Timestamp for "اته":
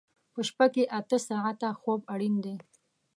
0.99-1.17